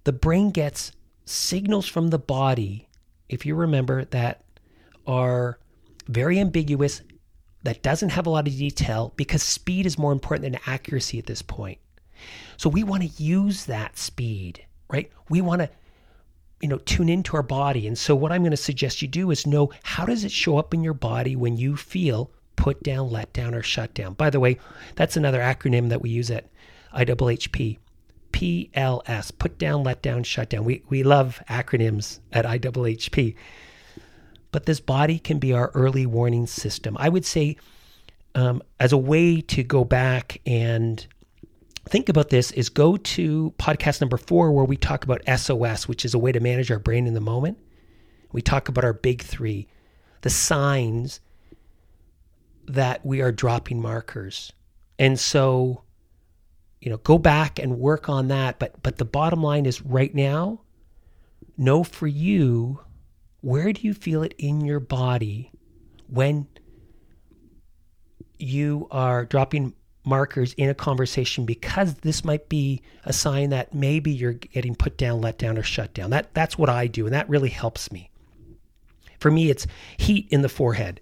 the 0.05 0.13
brain 0.13 0.51
gets 0.51 0.93
signals 1.25 1.89
from 1.89 2.09
the 2.09 2.19
body, 2.19 2.89
if 3.29 3.47
you 3.47 3.55
remember, 3.55 4.05
that 4.07 4.45
are 5.07 5.59
very 6.07 6.39
ambiguous 6.39 7.03
that 7.63 7.83
doesn't 7.83 8.11
have 8.11 8.27
a 8.27 8.31
lot 8.31 8.47
of 8.47 8.55
detail 8.57 9.13
because 9.17 9.43
speed 9.43 9.87
is 9.87 9.99
more 9.99 10.13
important 10.13 10.53
than 10.53 10.61
accuracy 10.67 11.19
at 11.19 11.27
this 11.27 11.43
point. 11.43 11.79
So 12.59 12.69
we 12.69 12.85
want 12.85 13.03
to 13.03 13.23
use 13.23 13.65
that 13.65 13.99
speed, 13.99 14.65
right? 14.89 15.11
We 15.31 15.41
want 15.41 15.63
to 15.63 15.71
you 16.61 16.69
know 16.69 16.79
tune 16.79 17.09
into 17.09 17.37
our 17.37 17.43
body. 17.43 17.87
And 17.87 17.97
so 17.99 18.15
what 18.15 18.33
I'm 18.33 18.43
going 18.43 18.51
to 18.51 18.57
suggest 18.57 19.03
you 19.03 19.09
do 19.09 19.31
is 19.31 19.47
know 19.47 19.71
how 19.83 20.05
does 20.07 20.25
it 20.25 20.33
show 20.33 20.59
up 20.59 20.75
in 20.75 20.83
your 20.83 20.95
body 20.95 21.37
when 21.37 21.57
you 21.57 21.77
feel 21.77 22.31
put 22.57 22.83
down, 22.83 23.11
let 23.11 23.33
down 23.33 23.55
or 23.55 23.63
shut 23.63 23.95
down. 23.95 24.15
By 24.15 24.31
the 24.31 24.41
way, 24.41 24.59
that's 24.95 25.17
another 25.17 25.41
acronym 25.41 25.89
that 25.89 26.03
we 26.03 26.11
use 26.11 26.31
at 26.31 26.49
IWHP. 26.95 27.79
PLS, 28.33 29.39
put 29.39 29.59
down, 29.59 29.85
let 29.85 30.03
down, 30.03 30.25
shut 30.25 30.51
down. 30.51 30.65
We 30.65 30.83
we 30.89 31.03
love 31.03 31.41
acronyms 31.49 32.21
at 32.33 32.45
IWHP 32.45 33.37
but 34.55 34.67
this 34.67 34.79
body 34.79 35.19
can 35.19 35.41
be 35.41 35.53
our 35.53 35.73
early 35.75 36.07
warning 36.07 36.47
system. 36.47 36.97
I 37.01 37.09
would 37.09 37.27
say, 37.27 37.57
um, 38.37 38.63
as 38.79 38.93
a 38.93 38.97
way 38.97 39.41
to 39.41 39.65
go 39.65 39.85
back 39.85 40.41
and 40.47 41.05
think 41.85 42.09
about 42.09 42.31
this, 42.31 42.51
is 42.53 42.69
go 42.69 42.97
to 42.97 43.55
podcast 43.59 44.01
number 44.01 44.17
four, 44.17 44.53
where 44.53 44.65
we 44.65 44.77
talk 44.77 45.05
about 45.05 45.23
SOS, 45.39 45.87
which 45.89 46.05
is 46.05 46.15
a 46.15 46.19
way 46.19 46.33
to 46.33 46.41
manage 46.41 46.71
our 46.71 46.79
brain 46.79 47.07
in 47.07 47.15
the 47.15 47.21
moment. 47.21 47.59
We 48.33 48.43
talk 48.43 48.69
about 48.69 48.85
our 48.85 48.93
big 48.93 49.23
three, 49.23 49.69
the 50.23 50.31
signs 50.31 51.21
that 52.67 53.05
we 53.05 53.21
are 53.21 53.33
dropping 53.33 53.81
markers. 53.81 54.53
And 54.99 55.19
so, 55.19 55.83
you 56.81 56.91
know, 56.91 56.97
go 56.99 57.19
back 57.19 57.59
and 57.59 57.79
work 57.79 58.09
on 58.09 58.29
that. 58.29 58.59
But 58.59 58.83
but 58.83 58.99
the 58.99 59.05
bottom 59.05 59.43
line 59.43 59.67
is 59.67 59.83
right 59.83 60.15
now, 60.15 60.61
know 61.57 61.85
for 61.85 62.07
you 62.07 62.81
where 63.41 63.75
do 63.75 63.83
you 63.83 63.93
feel 63.93 64.23
it 64.23 64.35
in 64.39 64.65
your 64.65 64.81
body 64.81 65.53
when 66.07 66.47
you 68.39 68.89
are 68.91 69.27
dropping 69.27 69.75
markers 70.05 70.53
in 70.55 70.69
a 70.69 70.75
conversation 70.75 71.47
because 71.47 71.95
this 71.97 72.25
might 72.25 72.49
be 72.49 72.83
a 73.05 73.13
sign 73.13 73.51
that 73.51 73.75
maybe 73.75 74.11
you're 74.11 74.33
getting 74.33 74.75
put 74.75 74.97
down, 74.97 75.21
let 75.21 75.39
down, 75.39 75.59
or 75.59 75.63
shut 75.63 75.95
down. 75.95 76.11
That 76.11 76.33
that's 76.35 76.59
what 76.59 76.69
I 76.69 76.87
do, 76.87 77.07
and 77.07 77.15
that 77.15 77.29
really 77.29 77.49
helps 77.49 77.91
me. 77.91 78.11
For 79.19 79.31
me, 79.31 79.51
it's 79.51 79.67
heat 79.97 80.29
in 80.31 80.43
the 80.43 80.49
forehead. 80.49 81.01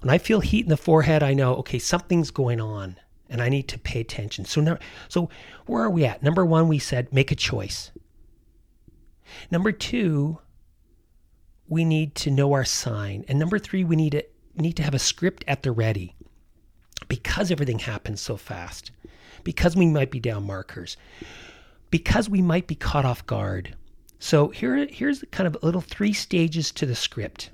When 0.00 0.10
I 0.10 0.18
feel 0.18 0.40
heat 0.40 0.64
in 0.64 0.70
the 0.70 0.76
forehead, 0.76 1.22
I 1.22 1.34
know 1.34 1.56
okay 1.56 1.78
something's 1.78 2.30
going 2.30 2.60
on, 2.60 2.96
and 3.28 3.42
I 3.42 3.48
need 3.48 3.68
to 3.68 3.78
pay 3.78 4.00
attention. 4.00 4.44
So 4.44 4.60
now, 4.60 4.78
so 5.08 5.28
where 5.66 5.82
are 5.82 5.90
we 5.90 6.04
at? 6.04 6.22
Number 6.22 6.46
one, 6.46 6.68
we 6.68 6.78
said 6.78 7.12
make 7.12 7.30
a 7.30 7.36
choice. 7.36 7.90
Number 9.50 9.72
two, 9.72 10.38
we 11.66 11.84
need 11.84 12.14
to 12.16 12.30
know 12.30 12.54
our 12.54 12.64
sign. 12.64 13.24
And 13.28 13.38
number 13.38 13.58
three, 13.58 13.84
we 13.84 13.96
need 13.96 14.12
to 14.12 14.24
need 14.56 14.76
to 14.76 14.82
have 14.82 14.94
a 14.94 14.98
script 14.98 15.44
at 15.46 15.62
the 15.62 15.70
ready 15.70 16.16
because 17.06 17.50
everything 17.50 17.78
happens 17.78 18.20
so 18.20 18.36
fast, 18.36 18.90
because 19.44 19.76
we 19.76 19.86
might 19.86 20.10
be 20.10 20.20
down 20.20 20.44
markers, 20.44 20.96
because 21.90 22.28
we 22.28 22.42
might 22.42 22.66
be 22.66 22.74
caught 22.74 23.04
off 23.04 23.26
guard. 23.26 23.76
So 24.18 24.48
here, 24.48 24.86
here's 24.90 25.24
kind 25.30 25.46
of 25.46 25.56
a 25.62 25.66
little 25.66 25.80
three 25.80 26.12
stages 26.12 26.72
to 26.72 26.86
the 26.86 26.96
script. 26.96 27.50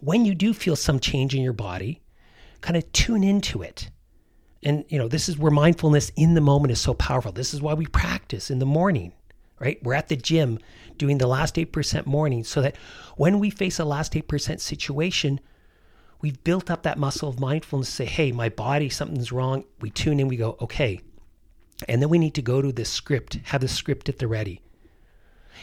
When 0.00 0.24
you 0.24 0.34
do 0.34 0.54
feel 0.54 0.76
some 0.76 1.00
change 1.00 1.34
in 1.34 1.42
your 1.42 1.52
body, 1.52 2.00
kind 2.60 2.76
of 2.76 2.90
tune 2.92 3.24
into 3.24 3.62
it. 3.62 3.90
And 4.62 4.84
you 4.88 4.98
know, 4.98 5.08
this 5.08 5.28
is 5.28 5.36
where 5.36 5.50
mindfulness 5.50 6.12
in 6.16 6.34
the 6.34 6.40
moment 6.40 6.70
is 6.70 6.80
so 6.80 6.94
powerful. 6.94 7.32
This 7.32 7.52
is 7.52 7.60
why 7.60 7.74
we 7.74 7.86
practice 7.86 8.50
in 8.50 8.60
the 8.60 8.66
morning 8.66 9.12
right? 9.62 9.82
We're 9.82 9.94
at 9.94 10.08
the 10.08 10.16
gym 10.16 10.58
doing 10.98 11.18
the 11.18 11.28
last 11.28 11.54
8% 11.54 12.04
morning 12.04 12.42
so 12.42 12.60
that 12.62 12.76
when 13.16 13.38
we 13.38 13.48
face 13.48 13.78
a 13.78 13.84
last 13.84 14.12
8% 14.12 14.60
situation, 14.60 15.40
we've 16.22 16.42
built 16.44 16.70
up 16.70 16.84
that 16.84 16.98
muscle 16.98 17.28
of 17.28 17.38
mindfulness 17.38 17.88
say, 17.88 18.04
hey, 18.04 18.32
my 18.32 18.48
body, 18.48 18.88
something's 18.88 19.32
wrong. 19.32 19.64
We 19.80 19.90
tune 19.90 20.20
in, 20.20 20.28
we 20.28 20.36
go, 20.36 20.56
okay. 20.60 21.00
And 21.88 22.00
then 22.00 22.08
we 22.08 22.18
need 22.18 22.34
to 22.34 22.42
go 22.42 22.62
to 22.62 22.72
the 22.72 22.84
script, 22.84 23.38
have 23.44 23.60
the 23.60 23.68
script 23.68 24.08
at 24.08 24.18
the 24.18 24.28
ready. 24.28 24.62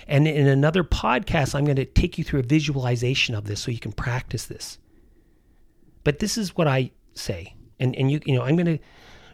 And 0.08 0.28
in 0.28 0.48
another 0.48 0.84
podcast, 0.84 1.56
I'm 1.56 1.66
going 1.66 1.78
to 1.78 1.86
take 1.86 2.18
you 2.18 2.24
through 2.24 2.42
a 2.42 2.44
visualization 2.44 3.34
of 3.34 3.46
this 3.46 3.62
so 3.62 3.72
you 3.72 3.80
can 3.80 3.94
practice 3.94 4.46
this. 4.46 4.78
But 6.04 6.20
this 6.20 6.38
is 6.38 6.56
what 6.56 6.68
I 6.68 6.92
say. 7.14 7.56
And, 7.80 7.96
and 7.96 8.12
you, 8.12 8.20
you 8.26 8.36
know, 8.36 8.44
I'm 8.44 8.56
going 8.56 8.78
to 8.78 8.80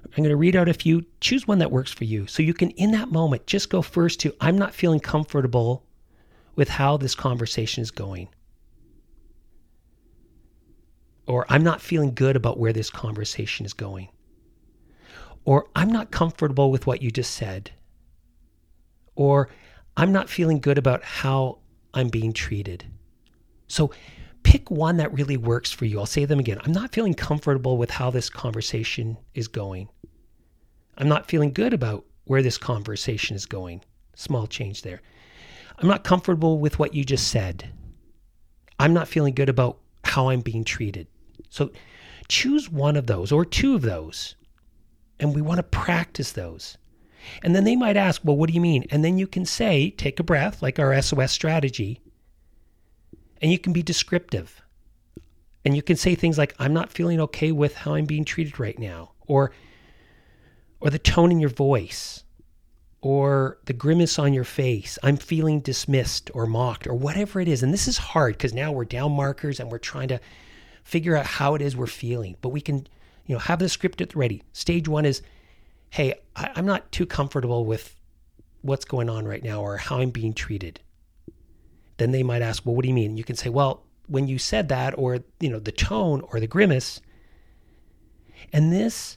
I'm 0.06 0.24
going 0.24 0.30
to 0.30 0.36
read 0.36 0.56
out 0.56 0.70
a 0.70 0.74
few. 0.74 1.04
Choose 1.20 1.48
one 1.48 1.58
that 1.60 1.72
works 1.72 1.92
for 1.92 2.04
you. 2.04 2.28
So 2.28 2.44
you 2.44 2.54
can, 2.54 2.70
in 2.72 2.92
that 2.92 3.12
moment, 3.12 3.48
just 3.48 3.72
go 3.72 3.82
first 3.82 4.20
to 4.20 4.36
I'm 4.40 4.58
not 4.58 4.76
feeling 4.76 5.00
comfortable 5.00 5.84
with 6.56 6.70
how 6.70 6.98
this 6.98 7.16
conversation 7.16 7.82
is 7.82 7.90
going. 7.90 8.30
Or 11.28 11.46
I'm 11.50 11.64
not 11.64 11.82
feeling 11.82 12.14
good 12.14 12.36
about 12.36 12.60
where 12.60 12.74
this 12.74 12.90
conversation 12.90 13.66
is 13.66 13.74
going. 13.74 14.10
Or 15.44 15.68
I'm 15.76 15.90
not 15.90 16.12
comfortable 16.12 16.72
with 16.72 16.88
what 16.88 17.02
you 17.02 17.12
just 17.12 17.32
said. 17.32 17.72
Or 19.16 19.50
I'm 19.98 20.12
not 20.12 20.30
feeling 20.30 20.60
good 20.60 20.78
about 20.78 21.04
how 21.04 21.60
I'm 21.94 22.10
being 22.10 22.34
treated. 22.34 22.86
So 23.68 23.92
pick 24.44 24.70
one 24.70 24.98
that 24.98 25.14
really 25.14 25.38
works 25.38 25.72
for 25.72 25.86
you. 25.86 26.00
I'll 26.00 26.06
say 26.06 26.26
them 26.26 26.40
again. 26.40 26.60
I'm 26.64 26.72
not 26.72 26.94
feeling 26.94 27.14
comfortable 27.14 27.78
with 27.78 27.90
how 27.90 28.12
this 28.12 28.30
conversation 28.30 29.18
is 29.34 29.48
going. 29.48 29.90
I'm 30.98 31.08
not 31.10 31.28
feeling 31.28 31.54
good 31.54 31.74
about 31.74 32.06
where 32.26 32.42
this 32.42 32.58
conversation 32.58 33.36
is 33.36 33.46
going. 33.46 33.84
Small 34.16 34.48
change 34.48 34.82
there. 34.82 35.02
I'm 35.78 35.88
not 35.88 36.04
comfortable 36.04 36.60
with 36.60 36.80
what 36.80 36.94
you 36.94 37.04
just 37.04 37.28
said. 37.28 37.70
I'm 38.80 38.94
not 38.94 39.08
feeling 39.08 39.34
good 39.34 39.50
about 39.50 39.80
how 40.04 40.30
I'm 40.30 40.42
being 40.42 40.64
treated. 40.64 41.08
So 41.56 41.72
choose 42.28 42.70
one 42.70 42.98
of 42.98 43.08
those 43.08 43.32
or 43.32 43.46
two 43.46 43.76
of 43.76 43.82
those. 43.82 44.36
And 45.22 45.34
we 45.34 45.42
want 45.42 45.60
to 45.60 45.64
practice 45.64 46.34
those. 46.34 46.78
And 47.42 47.56
then 47.56 47.64
they 47.64 47.78
might 47.78 47.96
ask, 47.96 48.22
well, 48.26 48.36
what 48.36 48.50
do 48.50 48.54
you 48.54 48.60
mean? 48.60 48.86
And 48.92 49.06
then 49.06 49.18
you 49.18 49.26
can 49.26 49.46
say, 49.46 49.90
take 49.92 50.20
a 50.20 50.24
breath, 50.24 50.62
like 50.62 50.80
our 50.80 51.02
SOS 51.02 51.32
strategy, 51.32 52.02
and 53.42 53.54
you 53.54 53.58
can 53.58 53.72
be 53.72 53.82
descriptive. 53.82 54.62
And 55.64 55.78
you 55.78 55.82
can 55.82 55.96
say 55.96 56.14
things 56.14 56.38
like, 56.38 56.54
I'm 56.60 56.74
not 56.74 56.92
feeling 56.92 57.22
okay 57.22 57.54
with 57.54 57.74
how 57.74 57.96
I'm 57.96 58.06
being 58.06 58.26
treated 58.26 58.60
right 58.60 58.78
now, 58.78 59.14
or, 59.26 59.52
or 60.82 60.90
the 60.90 61.00
tone 61.00 61.32
in 61.32 61.40
your 61.40 61.50
voice, 61.50 62.26
or 63.02 63.60
the 63.64 63.74
grimace 63.74 64.20
on 64.20 64.34
your 64.34 64.44
face. 64.44 65.00
I'm 65.04 65.16
feeling 65.16 65.62
dismissed 65.62 66.30
or 66.34 66.48
mocked, 66.48 66.86
or 66.86 66.96
whatever 66.96 67.40
it 67.40 67.48
is. 67.48 67.64
And 67.64 67.74
this 67.74 67.88
is 67.88 67.98
hard 67.98 68.34
because 68.34 68.54
now 68.54 68.74
we're 68.74 68.84
down 68.84 69.14
markers 69.14 69.62
and 69.62 69.72
we're 69.72 69.78
trying 69.78 70.10
to 70.10 70.20
figure 70.86 71.18
out 71.18 71.26
how 71.26 71.56
it 71.56 71.62
is 71.62 71.76
we're 71.76 71.88
feeling. 71.88 72.38
But 72.42 72.50
we 72.50 72.62
can, 72.62 72.88
you 73.26 73.36
know, 73.36 73.40
have 73.40 73.60
the 73.60 73.68
script 73.68 74.16
ready. 74.16 74.44
Stage 74.54 74.88
one 74.88 75.04
is 75.04 75.22
hey, 75.90 76.14
I, 76.36 76.52
I'm 76.56 76.66
not 76.66 76.92
too 76.92 77.06
comfortable 77.06 77.66
with 77.66 77.96
what's 78.62 78.86
going 78.86 79.10
on 79.10 79.26
right 79.26 79.44
now 79.44 79.62
or 79.62 79.78
how 79.78 80.00
I'm 80.00 80.10
being 80.10 80.34
treated. 80.34 80.80
Then 81.98 82.12
they 82.12 82.24
might 82.24 82.42
ask, 82.42 82.66
well, 82.66 82.76
what 82.76 82.82
do 82.84 82.90
you 82.90 82.94
mean? 82.94 83.16
You 83.16 83.24
can 83.24 83.36
say, 83.36 83.50
well, 83.50 83.84
when 84.08 84.28
you 84.28 84.38
said 84.38 84.68
that, 84.70 84.98
or, 84.98 85.20
you 85.40 85.50
know, 85.50 85.60
the 85.60 85.72
tone 85.72 86.22
or 86.32 86.40
the 86.40 86.48
grimace, 86.48 87.00
and 88.52 88.74
this 88.74 89.16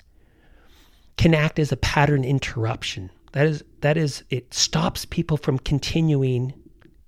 can 1.16 1.34
act 1.34 1.58
as 1.58 1.72
a 1.72 1.76
pattern 1.76 2.22
interruption. 2.22 3.10
That 3.32 3.46
is, 3.46 3.64
that 3.80 3.96
is, 3.96 4.22
it 4.30 4.54
stops 4.54 5.04
people 5.04 5.36
from 5.36 5.58
continuing 5.58 6.54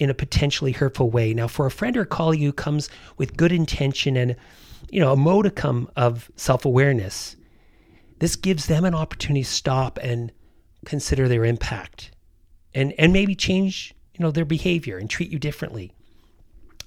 in 0.01 0.11
a 0.11 0.15
potentially 0.15 0.73
hurtful 0.73 1.11
way. 1.11 1.33
Now, 1.33 1.47
for 1.47 1.67
a 1.67 1.71
friend 1.71 1.97
or 1.97 2.05
colleague 2.05 2.41
who 2.41 2.53
comes 2.53 2.89
with 3.17 3.37
good 3.37 3.53
intention 3.53 4.17
and, 4.17 4.35
you 4.91 4.99
know, 4.99 5.13
a 5.13 5.17
modicum 5.17 5.89
of 5.95 6.31
self 6.35 6.65
awareness, 6.65 7.37
this 8.19 8.35
gives 8.35 8.67
them 8.67 8.85
an 8.85 8.95
opportunity 8.95 9.45
to 9.45 9.49
stop 9.49 9.99
and 10.03 10.33
consider 10.85 11.29
their 11.29 11.45
impact 11.45 12.11
and, 12.75 12.93
and 12.99 13.13
maybe 13.13 13.35
change 13.35 13.95
you 14.21 14.25
know, 14.25 14.31
their 14.31 14.45
behavior 14.45 14.99
and 14.99 15.09
treat 15.09 15.31
you 15.31 15.39
differently. 15.39 15.93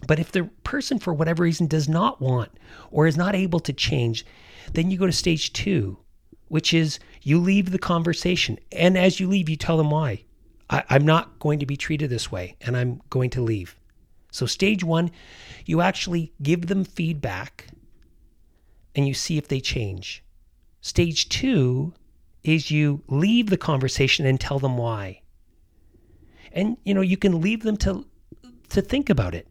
But 0.05 0.20
if 0.20 0.32
the 0.32 0.43
person, 0.63 1.00
for 1.00 1.15
whatever 1.15 1.41
reason, 1.41 1.65
does 1.65 1.89
not 1.89 2.22
want 2.22 2.51
or 2.91 3.08
is 3.08 3.17
not 3.17 3.34
able 3.34 3.60
to 3.62 3.74
change, 3.74 4.24
then 4.74 4.91
you 4.91 5.00
go 5.00 5.08
to 5.08 5.12
stage 5.12 5.51
two, 5.51 5.98
which 6.50 6.75
is 6.75 7.00
you 7.24 7.39
leave 7.39 7.72
the 7.72 7.79
conversation. 7.79 8.60
And 8.72 8.96
as 8.96 9.20
you 9.20 9.27
leave, 9.27 9.50
you 9.50 9.55
tell 9.55 9.77
them 9.77 9.89
why. 9.89 10.25
I, 10.70 10.84
am 10.89 11.05
not 11.05 11.39
going 11.39 11.60
to 11.60 11.65
be 11.65 11.77
treated 11.77 12.10
this 12.10 12.32
way 12.32 12.55
and 12.62 12.75
I'm 12.75 13.01
going 13.10 13.29
to 13.32 13.41
leave. 13.41 13.75
So, 14.32 14.46
stage 14.46 14.84
one, 14.84 15.12
you 15.65 15.82
actually 15.82 16.34
give 16.41 16.67
them 16.67 16.84
feedback 16.84 17.67
and 18.96 19.08
you 19.08 19.13
see 19.13 19.38
if 19.38 19.48
they 19.48 19.60
change. 19.60 20.24
Stage 20.82 21.29
two 21.29 21.93
is 22.43 22.72
you 22.72 23.01
leave 23.08 23.50
the 23.50 23.58
conversation 23.58 24.25
and 24.25 24.39
tell 24.39 24.60
them 24.60 24.77
why. 24.77 25.22
And 26.51 26.77
you 26.84 26.93
know, 26.93 27.01
you 27.01 27.17
can 27.17 27.41
leave 27.41 27.63
them 27.63 27.77
to 27.77 28.05
to 28.70 28.82
think 28.82 29.10
about 29.10 29.36
it. 29.36 29.48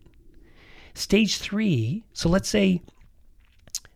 Stage 0.94 1.38
three, 1.38 2.04
so 2.12 2.28
let's 2.28 2.48
say 2.48 2.82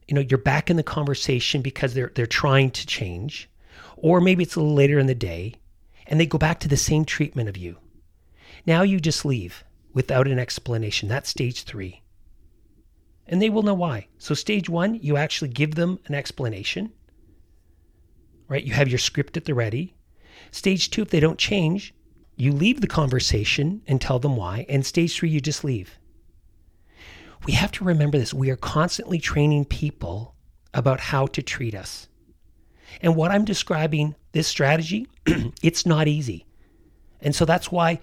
you 0.09 0.15
know 0.15 0.21
you're 0.21 0.39
back 0.39 0.71
in 0.71 0.77
the 0.77 0.83
conversation 0.83 1.63
because 1.63 1.95
they're 1.95 2.13
they're 2.15 2.27
trying 2.27 2.71
to 2.71 2.87
change, 2.87 3.49
or 3.97 4.21
maybe 4.21 4.43
it's 4.43 4.57
a 4.57 4.61
little 4.61 4.75
later 4.75 4.99
in 4.99 5.07
the 5.07 5.15
day, 5.15 5.55
and 6.07 6.19
they 6.19 6.27
go 6.27 6.39
back 6.39 6.61
to 6.61 6.69
the 6.69 6.77
same 6.77 7.05
treatment 7.05 7.49
of 7.49 7.57
you. 7.57 7.79
Now 8.67 8.83
you 8.83 9.01
just 9.01 9.25
leave 9.25 9.65
without 9.93 10.29
an 10.29 10.39
explanation. 10.39 11.09
That's 11.09 11.31
stage 11.31 11.65
three. 11.65 12.03
And 13.27 13.43
they 13.43 13.51
will 13.51 13.63
know 13.63 13.75
why. 13.75 14.07
So, 14.19 14.35
stage 14.35 14.69
one, 14.69 14.95
you 14.95 15.17
actually 15.17 15.49
give 15.49 15.75
them 15.75 15.99
an 16.07 16.15
explanation 16.15 16.93
right? 18.49 18.65
You 18.65 18.73
have 18.73 18.89
your 18.89 18.99
script 18.99 19.37
at 19.37 19.45
the 19.45 19.55
ready. 19.55 19.95
Stage 20.51 20.91
two, 20.91 21.03
if 21.03 21.11
they 21.11 21.21
don't 21.21 21.39
change, 21.39 21.95
you 22.37 22.53
leave 22.53 22.81
the 22.81 22.87
conversation 22.87 23.83
and 23.87 24.01
tell 24.01 24.19
them 24.19 24.37
why. 24.37 24.67
And 24.69 24.85
stage 24.85 25.17
three, 25.17 25.31
you 25.31 25.41
just 25.41 25.65
leave. 25.65 25.99
We 27.47 27.53
have 27.53 27.73
to 27.73 27.85
remember 27.85 28.19
this. 28.19 28.35
We 28.35 28.51
are 28.51 28.57
constantly 28.57 29.19
training 29.19 29.67
people 29.67 30.35
about 30.75 31.01
how 31.01 31.27
to 31.29 31.43
treat 31.43 31.75
us. 31.75 32.09
And 33.01 33.17
what 33.17 33.31
I'm 33.31 33.45
describing, 33.45 34.15
this 34.33 34.49
strategy, 34.49 35.07
it's 35.63 35.87
not 35.87 36.09
easy. 36.09 36.47
And 37.21 37.35
so 37.35 37.45
that's 37.45 37.71
why 37.73 38.01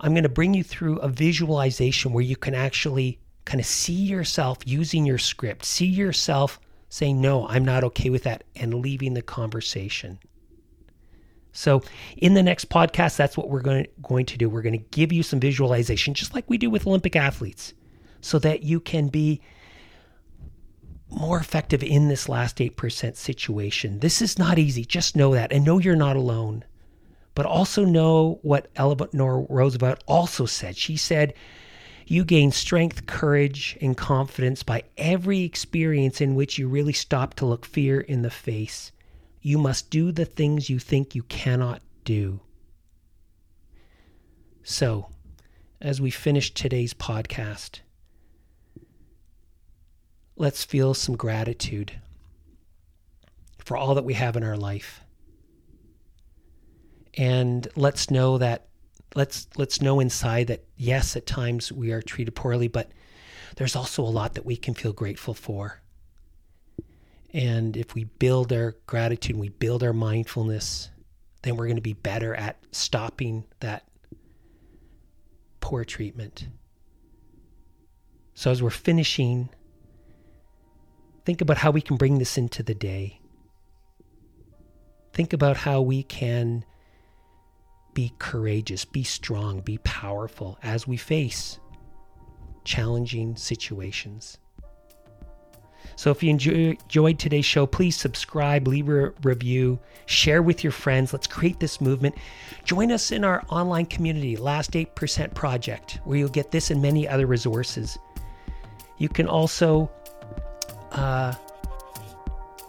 I'm 0.00 0.12
going 0.12 0.22
to 0.24 0.28
bring 0.28 0.54
you 0.54 0.64
through 0.64 0.98
a 0.98 1.08
visualization 1.08 2.12
where 2.12 2.24
you 2.24 2.36
can 2.36 2.54
actually 2.54 3.18
kind 3.44 3.60
of 3.60 3.66
see 3.66 3.92
yourself 3.92 4.58
using 4.64 5.06
your 5.06 5.18
script, 5.18 5.64
see 5.64 5.86
yourself 5.86 6.60
saying, 6.88 7.20
No, 7.20 7.46
I'm 7.48 7.64
not 7.64 7.84
okay 7.84 8.10
with 8.10 8.24
that, 8.24 8.44
and 8.54 8.74
leaving 8.74 9.14
the 9.14 9.22
conversation. 9.22 10.18
So, 11.52 11.82
in 12.16 12.34
the 12.34 12.42
next 12.42 12.68
podcast, 12.70 13.16
that's 13.16 13.36
what 13.36 13.50
we're 13.50 13.60
going 13.60 13.84
to, 13.84 13.90
going 14.02 14.26
to 14.26 14.38
do. 14.38 14.48
We're 14.48 14.62
going 14.62 14.78
to 14.78 14.86
give 14.90 15.12
you 15.12 15.22
some 15.22 15.40
visualization, 15.40 16.14
just 16.14 16.34
like 16.34 16.48
we 16.48 16.58
do 16.58 16.70
with 16.70 16.86
Olympic 16.86 17.14
athletes, 17.14 17.74
so 18.20 18.38
that 18.40 18.62
you 18.62 18.80
can 18.80 19.08
be 19.08 19.40
more 21.12 21.38
effective 21.38 21.82
in 21.82 22.08
this 22.08 22.28
last 22.28 22.58
8% 22.58 23.16
situation. 23.16 24.00
This 24.00 24.22
is 24.22 24.38
not 24.38 24.58
easy. 24.58 24.84
Just 24.84 25.16
know 25.16 25.34
that 25.34 25.52
and 25.52 25.64
know 25.64 25.78
you're 25.78 25.96
not 25.96 26.16
alone. 26.16 26.64
But 27.34 27.46
also 27.46 27.84
know 27.84 28.38
what 28.42 28.68
Eleanor 28.76 29.46
Roosevelt 29.48 30.02
also 30.06 30.46
said. 30.46 30.76
She 30.76 30.96
said, 30.96 31.34
you 32.06 32.24
gain 32.24 32.50
strength, 32.50 33.06
courage, 33.06 33.78
and 33.80 33.96
confidence 33.96 34.62
by 34.62 34.84
every 34.98 35.40
experience 35.40 36.20
in 36.20 36.34
which 36.34 36.58
you 36.58 36.68
really 36.68 36.92
stop 36.92 37.34
to 37.34 37.46
look 37.46 37.64
fear 37.64 38.00
in 38.00 38.22
the 38.22 38.30
face. 38.30 38.92
You 39.40 39.58
must 39.58 39.90
do 39.90 40.12
the 40.12 40.24
things 40.24 40.68
you 40.68 40.78
think 40.78 41.14
you 41.14 41.22
cannot 41.24 41.80
do. 42.04 42.40
So, 44.62 45.08
as 45.80 46.00
we 46.00 46.10
finish 46.10 46.52
today's 46.52 46.94
podcast, 46.94 47.80
let's 50.36 50.64
feel 50.64 50.94
some 50.94 51.16
gratitude 51.16 51.92
for 53.58 53.76
all 53.76 53.94
that 53.94 54.04
we 54.04 54.14
have 54.14 54.36
in 54.36 54.42
our 54.42 54.56
life. 54.56 55.00
And 57.16 57.66
let's 57.76 58.10
know 58.10 58.38
that 58.38 58.68
let's 59.14 59.46
let's 59.56 59.82
know 59.82 60.00
inside 60.00 60.46
that 60.46 60.64
yes, 60.76 61.16
at 61.16 61.26
times 61.26 61.70
we 61.70 61.92
are 61.92 62.00
treated 62.00 62.34
poorly, 62.34 62.68
but 62.68 62.90
there's 63.56 63.76
also 63.76 64.02
a 64.02 64.04
lot 64.04 64.34
that 64.34 64.46
we 64.46 64.56
can 64.56 64.74
feel 64.74 64.92
grateful 64.92 65.34
for. 65.34 65.80
And 67.34 67.76
if 67.76 67.94
we 67.94 68.04
build 68.04 68.52
our 68.52 68.76
gratitude, 68.86 69.36
we 69.36 69.50
build 69.50 69.82
our 69.82 69.92
mindfulness, 69.92 70.90
then 71.42 71.56
we're 71.56 71.66
going 71.66 71.76
to 71.76 71.82
be 71.82 71.94
better 71.94 72.34
at 72.34 72.58
stopping 72.72 73.44
that 73.60 73.84
poor 75.60 75.84
treatment. 75.84 76.48
So 78.34 78.50
as 78.50 78.62
we're 78.62 78.70
finishing, 78.70 79.48
think 81.24 81.40
about 81.40 81.58
how 81.58 81.70
we 81.70 81.80
can 81.80 81.96
bring 81.96 82.18
this 82.18 82.36
into 82.36 82.62
the 82.62 82.74
day. 82.74 83.20
Think 85.12 85.32
about 85.32 85.56
how 85.56 85.80
we 85.82 86.02
can 86.02 86.64
be 87.94 88.12
courageous, 88.18 88.84
be 88.84 89.04
strong, 89.04 89.60
be 89.60 89.78
powerful 89.78 90.58
as 90.62 90.86
we 90.86 90.96
face 90.96 91.58
challenging 92.64 93.36
situations. 93.36 94.38
So 95.96 96.10
if 96.10 96.22
you 96.22 96.30
enjoyed 96.30 97.18
today's 97.18 97.44
show, 97.44 97.66
please 97.66 97.96
subscribe, 97.96 98.66
leave 98.66 98.88
a 98.88 99.10
review, 99.22 99.78
share 100.06 100.40
with 100.40 100.64
your 100.64 100.72
friends. 100.72 101.12
Let's 101.12 101.26
create 101.26 101.60
this 101.60 101.80
movement. 101.80 102.14
Join 102.64 102.90
us 102.90 103.12
in 103.12 103.24
our 103.24 103.44
online 103.50 103.86
community, 103.86 104.36
Last 104.36 104.70
8% 104.72 105.34
Project, 105.34 106.00
where 106.04 106.16
you'll 106.16 106.30
get 106.30 106.50
this 106.50 106.70
and 106.70 106.80
many 106.80 107.06
other 107.06 107.26
resources. 107.26 107.98
You 108.96 109.10
can 109.10 109.28
also 109.28 109.90
uh, 110.92 111.34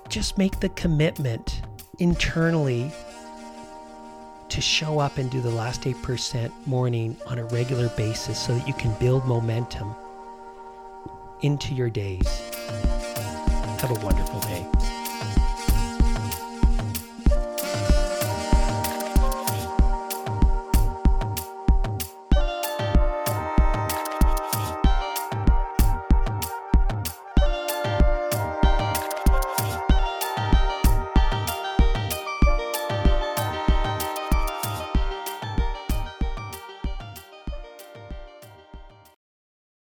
just 0.09 0.37
make 0.37 0.59
the 0.59 0.69
commitment 0.69 1.61
internally 1.99 2.91
to 4.49 4.61
show 4.61 4.99
up 4.99 5.17
and 5.17 5.31
do 5.31 5.41
the 5.41 5.49
last 5.49 5.81
8% 5.81 6.51
morning 6.67 7.17
on 7.25 7.39
a 7.39 7.45
regular 7.45 7.89
basis 7.89 8.39
so 8.39 8.55
that 8.55 8.67
you 8.67 8.73
can 8.75 8.93
build 8.99 9.25
momentum 9.25 9.95
into 11.41 11.73
your 11.73 11.89
days. 11.89 12.51
Have 13.79 13.91
a 13.91 14.05
wonderful 14.05 14.39
day. 14.41 15.02